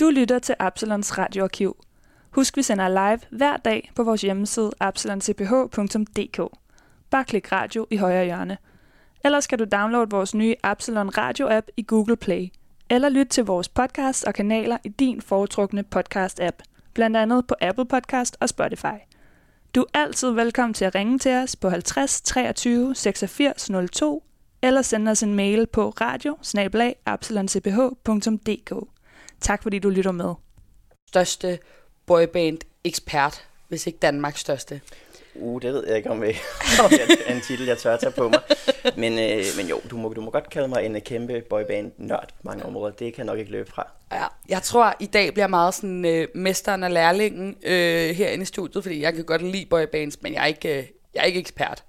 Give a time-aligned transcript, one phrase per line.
[0.00, 1.76] Du lytter til Absalons radioarkiv.
[2.30, 6.40] Husk, vi sender live hver dag på vores hjemmeside absaloncph.dk.
[7.10, 8.58] Bare klik radio i højre hjørne.
[9.24, 12.48] Ellers kan du downloade vores nye Absalon Radio-app i Google Play.
[12.90, 16.62] Eller lytte til vores podcast og kanaler i din foretrukne podcast-app.
[16.94, 18.98] Blandt andet på Apple Podcast og Spotify.
[19.74, 24.24] Du er altid velkommen til at ringe til os på 50 23 86 02
[24.62, 26.36] eller sende os en mail på radio
[29.40, 30.34] Tak fordi du lytter med.
[31.08, 31.58] Største
[32.06, 34.80] boyband ekspert, hvis ikke Danmarks største.
[35.34, 36.36] Uh, det ved jeg ikke om, det
[37.26, 38.40] er en titel, jeg tør at tage på mig.
[38.96, 42.42] Men, øh, men jo, du må, du må godt kalde mig en kæmpe boyband-nørd på
[42.42, 42.94] mange områder.
[42.94, 43.86] Det kan jeg nok ikke løbe fra.
[44.12, 48.44] Ja, jeg tror, i dag bliver meget sådan øh, mesteren og lærlingen øh, herinde i
[48.44, 51.40] studiet, fordi jeg kan godt lide boybands, men jeg er ikke, øh, jeg er ikke
[51.40, 51.84] ekspert.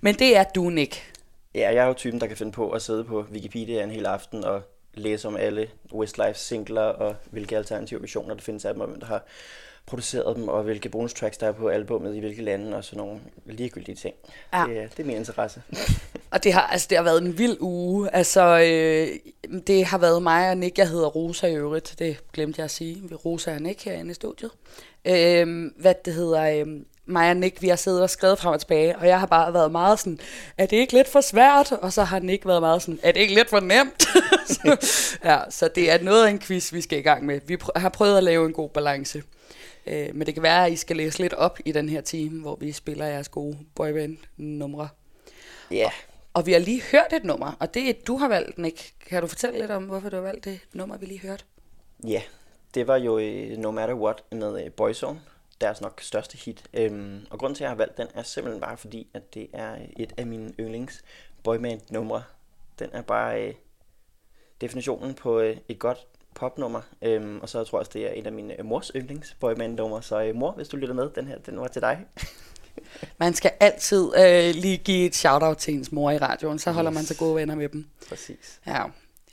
[0.00, 1.12] Men det er du, Nick.
[1.54, 4.06] Ja, jeg er jo typen, der kan finde på at sidde på Wikipedia en hel
[4.06, 4.62] aften og
[4.94, 9.00] læse om alle Westlife singler og hvilke alternative visioner der findes af dem, og hvem
[9.00, 9.24] der har
[9.86, 13.20] produceret dem, og hvilke bonustracks der er på albumet i hvilke lande, og sådan nogle
[13.46, 14.14] ligegyldige ting.
[14.54, 14.64] Ja.
[14.68, 15.62] Det, det er min interesse.
[16.30, 18.14] og det har, altså, det har været en vild uge.
[18.14, 19.08] Altså, øh,
[19.66, 22.70] det har været mig og Nick, jeg hedder Rosa i øvrigt, det glemte jeg at
[22.70, 23.02] sige.
[23.08, 24.50] Vi Rosa og Nick herinde i studiet.
[25.04, 26.66] Øh, hvad det hedder, øh,
[27.12, 29.54] mig og Nick, vi har siddet og skrevet frem og tilbage, og jeg har bare
[29.54, 30.18] været meget sådan,
[30.58, 31.72] er det ikke lidt for svært?
[31.72, 34.02] Og så har Nick været meget sådan, er det ikke lidt for nemt?
[34.54, 34.76] så,
[35.24, 37.40] ja, så det er noget af en quiz, vi skal i gang med.
[37.46, 39.22] Vi har prøvet at lave en god balance.
[39.86, 42.40] Øh, men det kan være, at I skal læse lidt op i den her time,
[42.40, 44.88] hvor vi spiller jeres gode boyband-numre.
[45.70, 45.76] Ja.
[45.76, 45.86] Yeah.
[45.86, 45.92] Og,
[46.34, 48.92] og vi har lige hørt et nummer, og det er du har valgt, Nick.
[49.08, 51.44] Kan du fortælle lidt om, hvorfor du har valgt det nummer, vi lige hørte?
[52.04, 52.22] Ja, yeah.
[52.74, 55.20] det var jo uh, No Matter What med uh, Boyzone,
[55.62, 56.64] deres nok største hit.
[56.90, 59.48] Um, og grunden til, at jeg har valgt den, er simpelthen bare fordi, at det
[59.52, 61.04] er et af mine yndlings
[61.42, 62.22] boyband-numre.
[62.78, 63.54] Den er bare uh,
[64.60, 68.26] definitionen på uh, et godt popnummer, øhm, og så tror jeg også, det er en
[68.26, 71.38] af mine øh, mors yndlings boyband-numre, så øh, mor, hvis du lytter med, den her,
[71.38, 72.06] den var til dig.
[73.20, 76.92] man skal altid øh, lige give et shout-out til ens mor i radioen, så holder
[76.92, 76.94] yes.
[76.94, 77.86] man sig gode venner med dem.
[78.08, 78.60] Præcis.
[78.66, 78.84] Ja.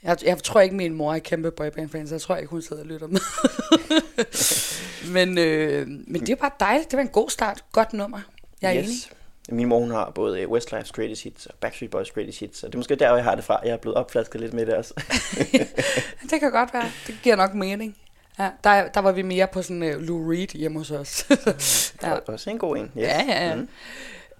[0.04, 2.82] Jeg, jeg tror ikke, min mor er kæmpe boyband-fan, så jeg tror ikke, hun sidder
[2.82, 3.20] og lytter med.
[5.16, 6.92] men, øh, men det er bare dejligt.
[6.92, 7.64] Det var en god start.
[7.72, 8.20] Godt nummer.
[8.62, 8.88] Jeg er yes.
[8.88, 8.98] enig.
[9.52, 12.76] Min mor hun har både Westlife's Greatest Hits og Backstreet Boys Greatest Hits, og det
[12.76, 13.60] er måske der, jeg har det fra.
[13.64, 14.94] Jeg er blevet opflasket lidt med det også.
[16.31, 16.92] det kan godt være.
[17.08, 17.98] Det giver nok mening.
[18.40, 21.26] Ja, der, der var vi mere på sådan uh, Lou Reed hjemme hos os.
[22.04, 22.14] ja.
[22.14, 22.84] Også en god en.
[22.84, 22.94] Yes.
[22.96, 23.56] Ja, ja, ja.
[23.56, 23.68] Mm.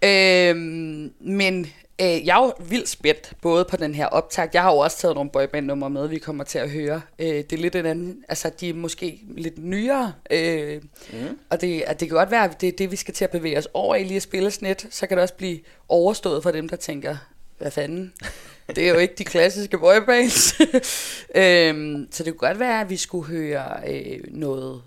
[0.04, 1.68] Øhm, men
[2.02, 4.50] Øh, jeg er jo vildt spændt, både på den her optag.
[4.54, 7.02] Jeg har jo også taget nogle boyband-numre med, vi kommer til at høre.
[7.20, 10.14] Øh, det er lidt en anden, altså de er måske lidt nyere.
[10.32, 10.82] Øh,
[11.14, 11.40] mm.
[11.50, 13.30] Og det, at det kan godt være, at det er det, vi skal til at
[13.30, 14.88] bevæge os over i lige at spille snit.
[14.90, 17.18] Så kan det også blive overstået for dem, der tænker,
[17.58, 18.14] hvad fanden?
[18.76, 20.60] Det er jo ikke de klassiske boybands.
[21.36, 24.82] øh, så det kunne godt være, at vi skulle høre øh, noget,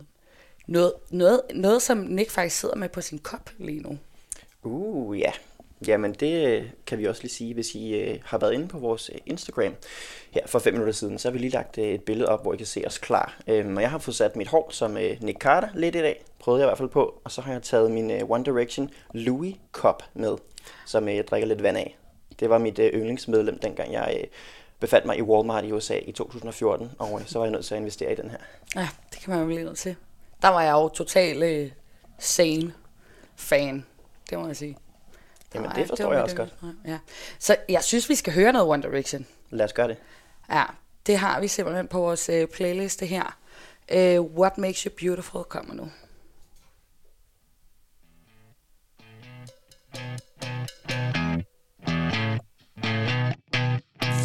[0.67, 3.99] noget, noget, noget, som Nick faktisk sidder med på sin kop lige nu.
[4.63, 5.25] Uh, ja.
[5.25, 5.35] Yeah.
[5.89, 8.79] Jamen det øh, kan vi også lige sige, hvis I øh, har været inde på
[8.79, 9.75] vores øh, Instagram
[10.31, 12.55] her for 5 minutter siden, så har vi lige lagt øh, et billede op, hvor
[12.55, 13.41] I kan se os klar.
[13.47, 16.25] Øhm, og jeg har fået sat mit hår som øh, Nick Carter lidt i dag,
[16.39, 18.91] prøvede jeg i hvert fald på, og så har jeg taget min øh, One Direction
[19.15, 20.37] Louis Cup med,
[20.87, 21.97] som øh, jeg drikker lidt vand af.
[22.41, 24.27] Det var mit øh, yndlingsmedlem, dengang jeg øh,
[24.81, 27.75] befandt mig i Walmart i USA i 2014, og øh, så var jeg nødt til
[27.75, 28.39] at investere i den her.
[28.77, 29.97] Ja, det kan man jo blive nødt til.
[30.43, 31.71] Der var jeg jo totalt øh,
[32.19, 32.73] sane
[33.37, 33.87] fan,
[34.31, 34.77] det må jeg sige.
[35.55, 36.55] Jamen, det forstår det jeg også godt.
[36.87, 36.99] Ja.
[37.39, 39.27] Så jeg synes, vi skal høre noget One Direction.
[39.51, 39.97] Lad os gøre det.
[40.51, 40.65] Ja,
[41.07, 43.39] det har vi simpelthen på vores uh, playliste her.
[43.95, 45.91] Uh, What Makes You Beautiful kommer nu.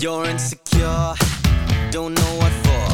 [0.01, 1.15] You're insecure,
[1.91, 2.87] don't know what for.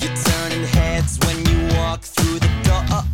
[0.00, 3.13] You're turning heads when you walk through the door.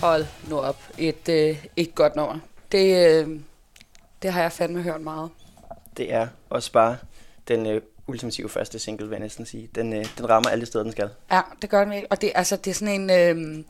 [0.00, 0.76] Hold nu op.
[0.98, 2.38] Et, øh, et godt nummer.
[2.72, 3.40] Det, øh,
[4.22, 5.30] det har jeg fandme hørt meget.
[5.96, 6.96] Det er også bare
[7.48, 9.68] den øh, ultimative første single, vil jeg næsten sige.
[9.74, 11.10] Den, øh, den rammer alle steder, den skal.
[11.32, 12.04] Ja, det gør den.
[12.10, 13.10] Og det, altså, det er sådan en...
[13.10, 13.64] Øh,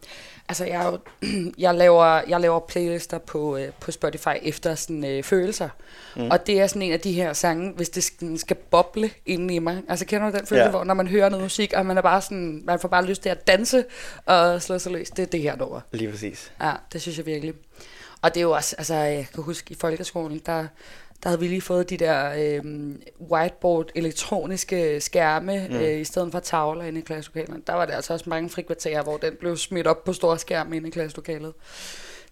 [0.50, 0.98] altså, jeg,
[1.66, 5.68] jeg, laver, jeg laver playlister på, øh, på Spotify efter sådan, øh, følelser.
[6.16, 6.30] Mm.
[6.30, 9.54] Og det er sådan en af de her sange, hvis det skal, skal boble inde
[9.54, 9.82] i mig.
[9.88, 10.70] Altså, kender du den følelse, ja.
[10.70, 12.62] hvor når man hører noget musik, og man er bare sådan...
[12.64, 13.84] Man får bare lyst til at danse
[14.26, 15.10] og slå sig løs.
[15.10, 15.80] Det er det her nummer.
[15.92, 16.52] Lige præcis.
[16.62, 17.54] Ja, det synes jeg virkelig.
[18.22, 18.74] Og det er jo også...
[18.78, 20.66] Altså, jeg kan huske, i folkeskolen, der
[21.22, 22.94] der havde vi lige fået de der øh,
[23.30, 25.76] whiteboard elektroniske skærme, mm.
[25.76, 27.66] øh, i stedet for tavler inde i klasselokalet.
[27.66, 30.76] Der var der altså også mange frikvarterer, hvor den blev smidt op på store skærme
[30.76, 31.52] inde i klasselokalet.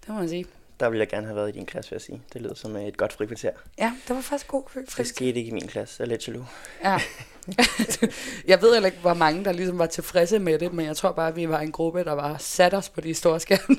[0.00, 0.46] Det må man sige.
[0.81, 2.23] Der ville jeg gerne have været i din klasse, vil jeg sige.
[2.32, 3.50] Det lyder som et godt frikvarter.
[3.79, 5.02] Ja, det var faktisk god frikvarter.
[5.02, 6.44] Det skete ikke i min klasse, jeg let you
[6.85, 7.00] Ja.
[8.52, 11.12] jeg ved heller ikke, hvor mange, der ligesom var tilfredse med det, men jeg tror
[11.12, 13.76] bare, at vi var en gruppe, der var sat os på de store skærme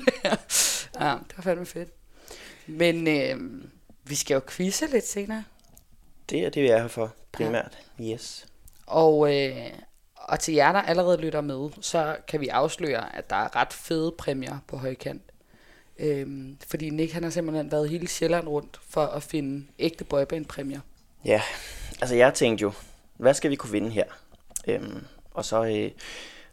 [1.00, 1.88] ja, det var fandme fedt.
[2.66, 3.36] Men øh,
[4.10, 5.44] vi skal jo quizze lidt senere.
[6.30, 7.78] Det er det, vi er her for, primært.
[7.98, 8.04] Ja.
[8.04, 8.46] Yes.
[8.86, 9.72] Og, øh,
[10.14, 13.72] og til jer, der allerede lytter med, så kan vi afsløre, at der er ret
[13.72, 15.22] fede præmier på højkant.
[15.98, 20.80] Øhm, fordi Nick han har simpelthen været hele Sjælland rundt for at finde ægte boyband-præmier.
[21.24, 21.42] Ja,
[22.00, 22.72] altså jeg tænkte jo,
[23.16, 24.04] hvad skal vi kunne vinde her?
[24.66, 25.90] Øhm, og så øh,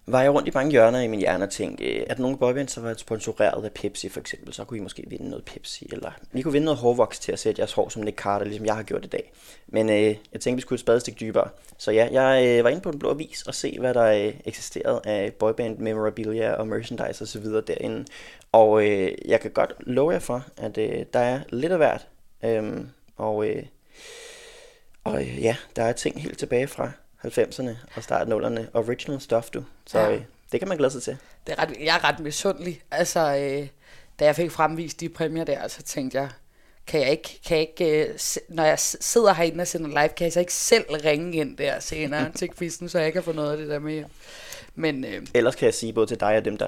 [0.08, 2.84] var jeg rundt i mange hjørner i min hjerne og tænkte, øh, at nogle boybands
[2.84, 6.42] var sponsoreret af Pepsi for eksempel, så kunne I måske vinde noget Pepsi, eller I
[6.42, 8.84] kunne vinde noget hårvoks til at sætte jeres hår som Nick Carter, ligesom jeg har
[8.84, 9.34] gjort i dag.
[9.68, 11.50] Men øh, jeg tænkte, vi skulle et spadestik dybere.
[11.78, 14.34] Så ja, jeg øh, var inde på den blå avis og se, hvad der øh,
[14.46, 17.46] eksisterede af boyband memorabilia og merchandise osv.
[17.68, 18.06] derinde.
[18.52, 22.08] Og øh, jeg kan godt love jer for, at øh, der er lidt af hvert.
[22.44, 23.64] Øhm, og øh,
[25.04, 26.92] og øh, ja, der er ting helt tilbage fra
[27.28, 28.66] 90'erne og starten 0'erne.
[28.74, 29.64] Original stuff, du.
[29.86, 30.16] Så ja.
[30.16, 31.18] øh, det kan man glæde sig til.
[31.48, 32.82] Det er ret, jeg er ret misundelig.
[32.92, 33.68] Altså, øh,
[34.20, 36.30] da jeg fik fremvist de præmier der, så tænkte jeg,
[36.88, 38.20] kan jeg ikke, kan jeg ikke øh,
[38.50, 41.80] når jeg sidder herinde og sender live, kan jeg så ikke selv ringe ind der
[41.80, 44.04] senere til quizzen, så jeg kan få noget af det der med
[44.76, 46.68] Men, øh, Ellers kan jeg sige både til dig og dem, der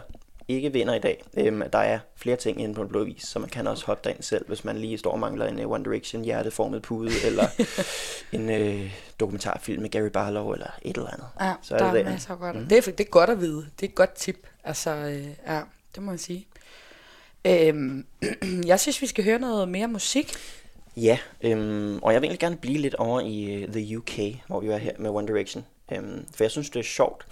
[0.50, 1.24] ikke vinder i dag.
[1.38, 4.10] Øhm, der er flere ting inde på en blå vis, så man kan også hoppe
[4.10, 7.46] derind selv, hvis man lige står og mangler en uh, One Direction hjerteformet pude, eller
[8.32, 11.28] en uh, dokumentarfilm med Gary Barlow, eller et eller andet.
[11.42, 12.56] Ja, så er der det er masser godt.
[12.56, 12.66] Mm.
[12.68, 13.58] Det, er, det er godt at vide.
[13.80, 14.48] Det er et godt tip.
[14.64, 15.62] Altså, øh, ja,
[15.96, 16.48] det må jeg sige.
[17.46, 18.06] Øhm,
[18.72, 20.34] jeg synes, vi skal høre noget mere musik.
[20.98, 24.60] Ja, øhm, og jeg vil egentlig gerne blive lidt over i uh, The UK, hvor
[24.60, 25.66] vi er her med One Direction.
[25.92, 27.26] Øhm, for jeg synes, det er sjovt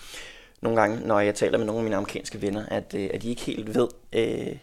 [0.61, 3.29] nogle gange, når jeg taler med nogle af mine amerikanske venner, at, øh, at de
[3.29, 4.55] ikke helt ved, øh,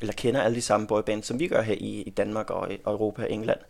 [0.00, 2.78] eller kender alle de samme boybands, som vi gør her i, i Danmark og, øh,
[2.84, 3.60] og Europa og England.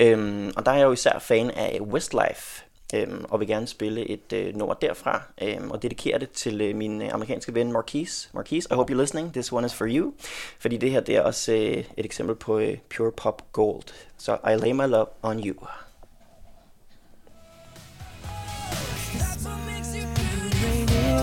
[0.00, 2.64] Øhm, og der er jeg jo især fan af Westlife,
[2.94, 6.76] øhm, og vil gerne spille et øh, nummer derfra, øhm, og dedikere det til øh,
[6.76, 8.28] min øh, amerikanske ven Marquise.
[8.32, 10.12] Marquise, I hope you're listening, this one is for you.
[10.58, 13.84] Fordi det her, det er også øh, et eksempel på øh, Pure Pop Gold.
[14.18, 15.54] Så I lay my love on you.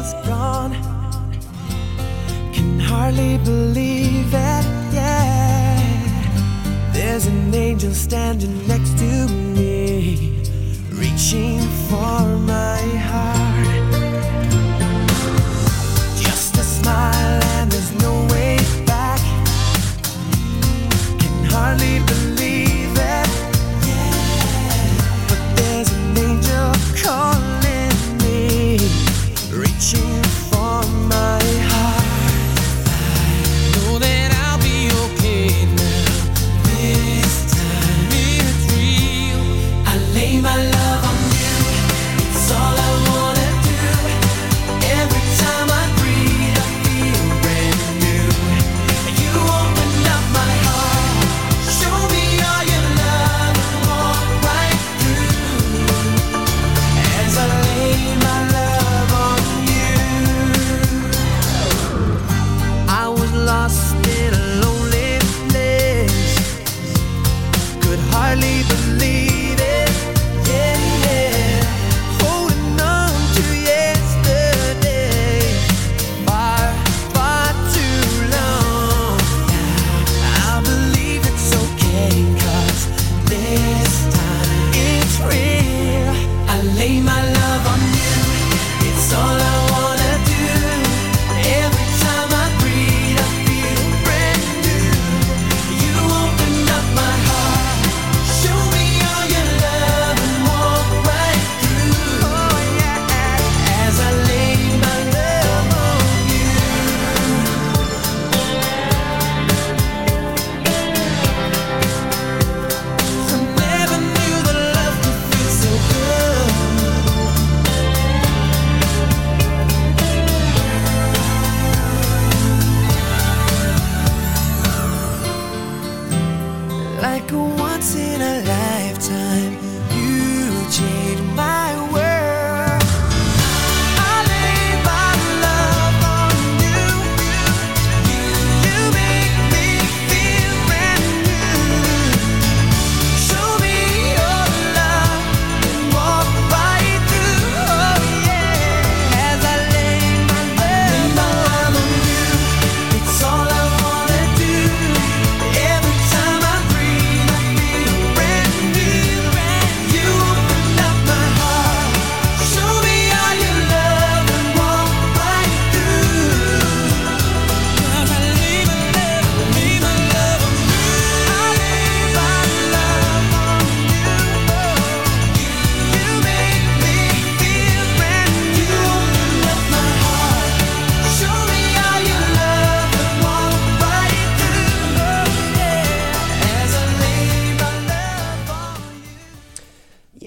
[0.04, 0.74] Is gone.
[2.54, 5.80] Can hardly believe it, yeah.
[6.94, 10.42] There's an angel standing next to me,
[10.92, 12.20] reaching for
[12.54, 13.43] my heart.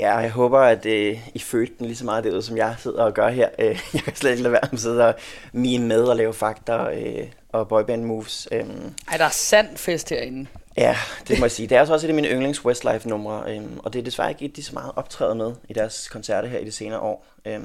[0.07, 3.03] Ja, jeg håber, at øh, I følte den lige så meget derude, som jeg sidder
[3.03, 3.49] og gør her.
[3.59, 5.15] Øh, jeg kan slet ikke lade være med at sidde og
[5.53, 8.49] mime med og lave fakta øh, og boyband moves.
[8.53, 8.67] Øh,
[9.11, 10.47] Ej, der er sand fest herinde.
[10.77, 10.97] ja,
[11.29, 11.69] det må jeg sige.
[11.69, 14.45] Det er altså også et af mine yndlings Westlife-numre, øh, og det er desværre ikke
[14.45, 17.27] et, de så meget optrædet med i deres koncerter her i de senere år.
[17.45, 17.61] Øh,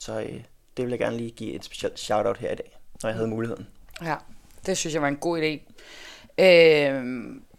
[0.00, 0.40] så øh,
[0.76, 3.28] det vil jeg gerne lige give et specielt shout-out her i dag, når jeg havde
[3.28, 3.66] muligheden.
[4.04, 4.14] Ja,
[4.66, 5.72] det synes jeg var en god idé.
[6.38, 7.04] Øh,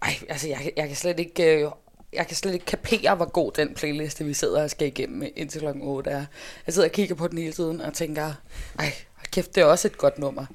[0.02, 1.64] ej, altså, jeg, jeg kan slet ikke...
[1.64, 1.72] Øh,
[2.14, 5.62] jeg kan slet ikke kapere, hvor god den playliste, vi sidder og skal igennem indtil
[5.62, 6.26] klokken 8 er.
[6.66, 8.34] Jeg sidder og kigger på den hele tiden og tænker,
[8.80, 8.94] ej,
[9.32, 10.46] kæft, det er også et godt nummer.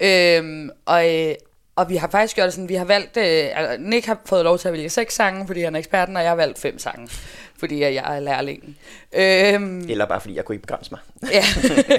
[0.00, 1.34] Øhm, og, øh,
[1.76, 4.44] og vi har faktisk gjort det sådan, vi har valgt, øh, altså Nick har fået
[4.44, 6.78] lov til at vælge seks sange, fordi han er eksperten, og jeg har valgt fem
[6.78, 7.08] sange,
[7.58, 8.76] fordi jeg er lærlingen.
[9.12, 11.00] Øhm, Eller bare fordi jeg kunne ikke begrænse mig.
[11.32, 11.44] ja,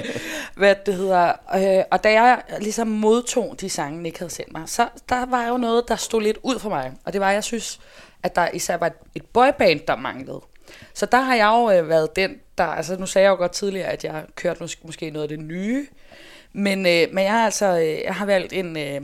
[0.56, 1.32] hvad det hedder.
[1.54, 5.48] Øh, og da jeg ligesom modtog de sange, Nick havde sendt mig, så der var
[5.48, 6.92] jo noget, der stod lidt ud for mig.
[7.04, 7.80] Og det var, jeg synes,
[8.24, 10.40] at der især var et, et boyband, der manglede.
[10.94, 12.64] Så der har jeg jo øh, været den, der...
[12.64, 15.38] Altså nu sagde jeg jo godt tidligere, at jeg kørte mås- måske noget af det
[15.38, 15.86] nye.
[16.52, 19.00] Men, øh, men jeg har altså øh, jeg har valgt en, øh,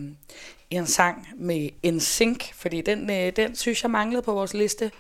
[0.71, 4.91] en sang med en sink, fordi den, øh, den synes jeg manglede på vores liste.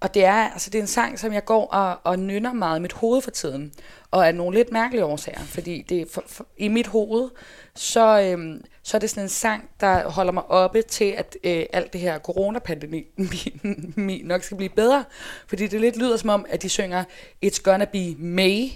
[0.00, 2.78] Og det er, altså, det er en sang, som jeg går og, og nynner meget
[2.78, 3.72] i mit hoved for tiden.
[4.10, 5.40] Og af nogle lidt mærkelige årsager.
[5.40, 7.30] Fordi det, for, for, i mit hoved,
[7.74, 11.64] så, øhm, så er det sådan en sang, der holder mig oppe til, at øh,
[11.72, 13.06] alt det her coronapandemi
[13.98, 15.04] mi- nok skal blive bedre.
[15.46, 17.04] Fordi det lidt lyder som om, at de synger
[17.46, 18.68] It's gonna be May.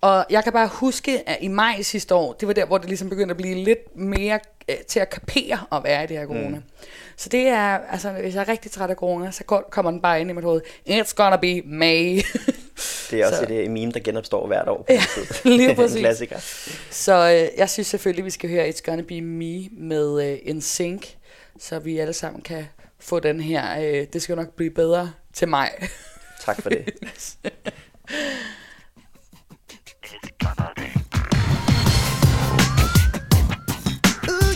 [0.00, 2.88] Og jeg kan bare huske, at i maj sidste år, det var der, hvor det
[2.88, 6.26] ligesom begyndte at blive lidt mere øh, til at kapere at være i det her
[6.26, 6.48] corona.
[6.48, 6.62] Mm.
[7.16, 10.20] Så det er, altså hvis jeg er rigtig træt af corona, så kommer den bare
[10.20, 10.60] ind i mit hoved.
[10.88, 12.20] It's gonna be May.
[13.10, 14.76] Det er også Så- et øh, meme, der genopstår hvert år.
[14.82, 15.02] På Ja,
[15.56, 15.98] lige en præcis.
[16.00, 16.38] klassiker.
[16.90, 17.12] Så
[17.52, 21.06] øh, jeg synes selvfølgelig, vi skal høre It's Gonna Be Me med øh, en sync,
[21.60, 22.64] så vi alle sammen kan
[23.00, 25.70] få den her, øh, det skal nok blive bedre til mig.
[26.44, 26.84] Tak for det.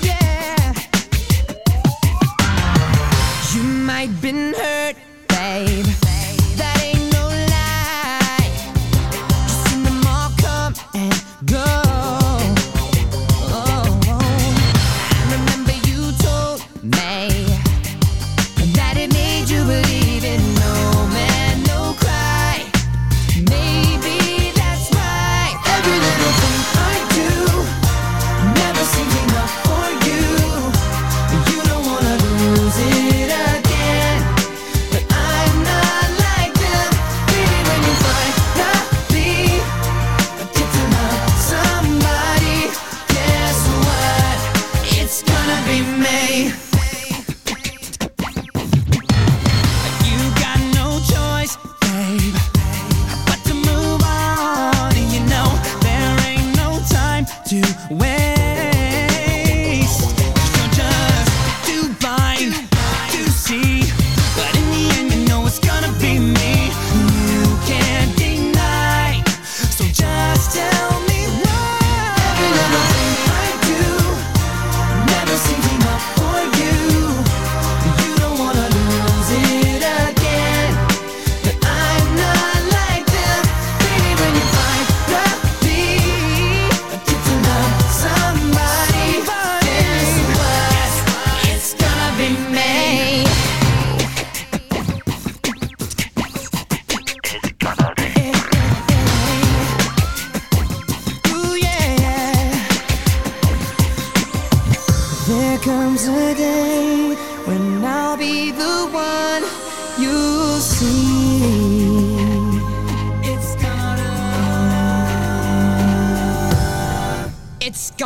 [0.07, 0.75] Yeah.
[3.55, 4.97] You might been hurt,
[5.29, 5.92] babe.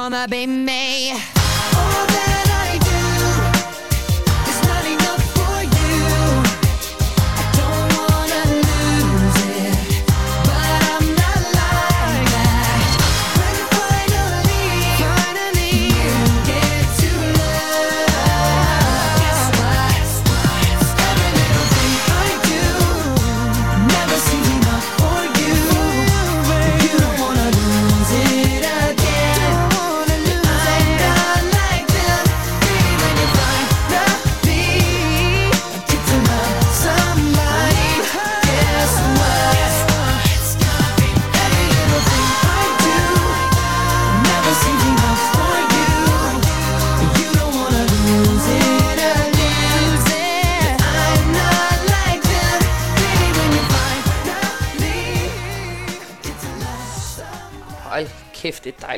[0.09, 1.36] Gonna be me.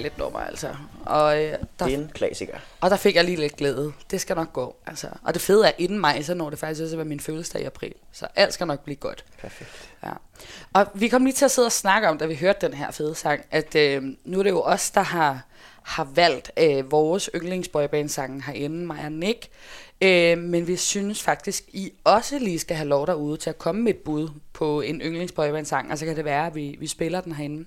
[0.09, 0.69] Dejligt nummer, altså.
[1.05, 2.59] Og, øh, der, Det er en klassiker.
[2.81, 3.93] og der fik jeg lige lidt glæde.
[4.11, 5.09] Det skal nok gå, altså.
[5.23, 7.63] Og det fede er, inden mig, så når det faktisk også at være min fødselsdag
[7.63, 7.95] i april.
[8.13, 9.25] Så alt skal nok blive godt.
[9.41, 9.91] Perfekt.
[10.05, 10.13] Ja.
[10.73, 12.91] Og vi kom lige til at sidde og snakke om, da vi hørte den her
[12.91, 15.45] fede sang, at øh, nu er det jo os, der har,
[15.83, 19.49] har valgt øh, vores yndlingsboyband-sange herinde, mig og Nick.
[20.01, 23.83] Øh, men vi synes faktisk, I også lige skal have lov derude til at komme
[23.83, 27.21] med et bud på en yndlingsboyband-sang, og så kan det være, at vi, vi spiller
[27.21, 27.65] den herinde.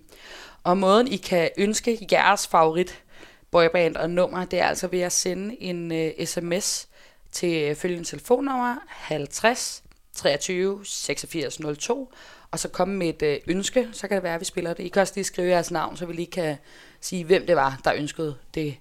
[0.63, 3.03] Og måden, I kan ønske jeres favorit
[3.51, 6.87] boyband og nummer, det er altså ved at sende en øh, sms
[7.31, 9.83] til øh, følgende telefonnummer 50
[10.15, 12.11] 23 86 02,
[12.51, 14.83] og så komme med et øh, ønske, så kan det være, at vi spiller det.
[14.83, 16.57] I kan også lige skrive jeres navn, så vi lige kan
[17.01, 18.77] sige, hvem det var, der ønskede det,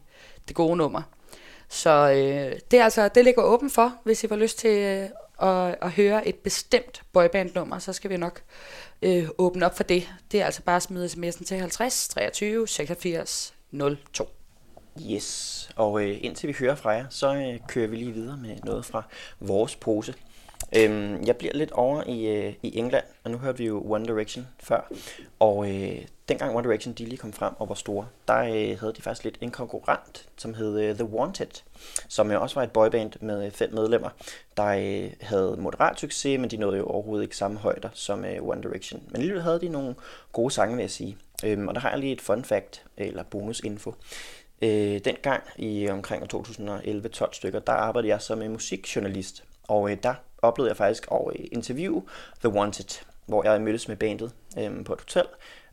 [0.48, 1.02] det gode nummer.
[1.68, 5.08] Så øh, det, er altså, det ligger åben for, hvis I får lyst til øh,
[5.40, 8.42] og, at høre et bestemt boybandnummer, så skal vi nok
[9.02, 10.08] øh, åbne op for det.
[10.32, 13.54] Det er altså bare at smide sms'en til 50 23 86
[14.12, 14.28] 02.
[15.10, 18.56] Yes, og øh, indtil vi hører fra jer, så øh, kører vi lige videre med
[18.64, 19.02] noget fra
[19.40, 20.14] vores pose.
[20.76, 24.06] Øhm, jeg bliver lidt over i, øh, i England, og nu hørte vi jo One
[24.06, 24.92] Direction før.
[25.38, 28.92] Og øh, dengang One Direction de lige kom frem og var store, der øh, havde
[28.96, 31.62] de faktisk lidt en konkurrent, som hed øh, The Wanted,
[32.08, 34.10] som øh, også var et boyband med øh, fem medlemmer,
[34.56, 38.48] der øh, havde moderat succes, men de nåede jo overhovedet ikke samme højder som øh,
[38.48, 39.02] One Direction.
[39.06, 39.94] Men alligevel havde de nogle
[40.32, 41.16] gode sange, vil jeg sige.
[41.44, 43.94] Øhm, og der har jeg lige et fun fact, eller bonusinfo.
[44.62, 50.14] Øh, dengang i omkring 2011-12 stykker, der arbejdede jeg som en musikjournalist, og øh, der
[50.42, 52.02] oplevede jeg faktisk at øh, interviewe
[52.40, 55.24] The Wanted, hvor jeg mødtes med bandet øh, på et hotel,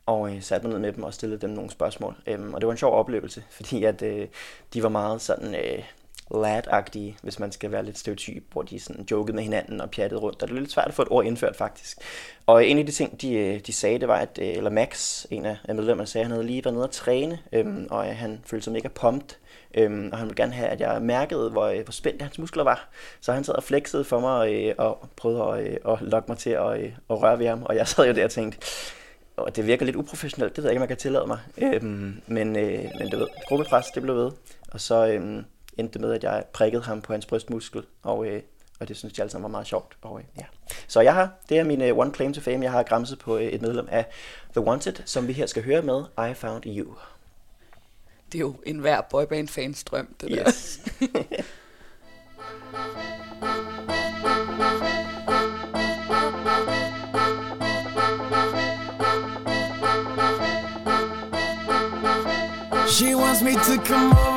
[0.06, 2.16] og øh, satte mig ned med dem og stillede dem nogle spørgsmål.
[2.28, 4.28] Øhm, og det var en sjov oplevelse, fordi at øh,
[4.74, 5.84] de var meget sådan øh,
[6.32, 10.22] lad hvis man skal være lidt stereotyp, hvor de sådan jokede med hinanden og pjattede
[10.22, 10.42] rundt.
[10.42, 11.98] Og det var lidt svært at få et ord indført faktisk.
[12.46, 14.70] Og øh, en af de ting, de, øh, de sagde, det var, at, øh, eller
[14.70, 18.10] Max, en af medlemmerne, sagde, at han havde lige været nede og træne, øhm, og
[18.10, 19.38] øh, han følte sig mega pumped.
[19.76, 22.64] Øhm, og han ville gerne have, at jeg mærkede, hvor, øh, hvor spændte hans muskler
[22.64, 22.90] var.
[23.22, 26.38] Så han sad og flexede for mig øh, og prøvede at, øh, at lokke mig
[26.38, 27.64] til at, øh, at røre ved ham.
[27.64, 28.58] Og jeg sad jo der og tænkte,
[29.38, 31.40] og det virker lidt uprofessionelt, det ved jeg ikke, om jeg kan tillade mig.
[31.58, 34.32] Øhm, men, øh, men du ved, gruppepres, det blev ved.
[34.72, 35.44] Og så øh,
[35.78, 38.42] endte det med, at jeg prikkede ham på hans brystmuskel, og, øh,
[38.80, 39.98] og det synes jeg alle sammen var meget sjovt.
[40.02, 40.46] Og, øh, ja.
[40.88, 43.38] Så jeg har, det er min øh, one claim to fame, jeg har græmset på
[43.38, 44.06] øh, et medlem af
[44.52, 46.96] The Wanted, som vi her skal høre med I Found You.
[48.32, 50.48] Det er jo en hver boyband-fans drøm, det der.
[50.48, 50.80] Yes.
[62.90, 64.37] She wants me to come over,